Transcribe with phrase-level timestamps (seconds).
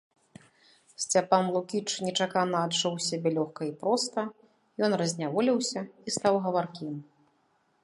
[1.03, 4.19] Сцяпан Лукіч нечакана адчуў сябе лёгка і проста,
[4.89, 6.93] ён разняволіўся і стаў гаваркім.